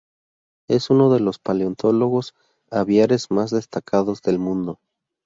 Es 0.67 0.89
uno 0.89 1.13
de 1.13 1.19
los 1.19 1.37
paleontólogos 1.37 2.33
aviares 2.71 3.29
más 3.29 3.51
destacados 3.51 4.23
del 4.23 4.39
mundo. 4.39 4.79